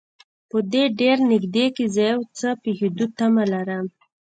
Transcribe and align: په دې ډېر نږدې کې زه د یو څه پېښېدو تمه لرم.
په 0.49 0.57
دې 0.71 0.83
ډېر 0.99 1.17
نږدې 1.31 1.65
کې 1.75 1.85
زه 1.95 2.05
د 2.09 2.11
یو 2.11 2.21
څه 2.37 2.49
پېښېدو 2.63 3.05
تمه 3.17 3.43
لرم. 3.53 3.85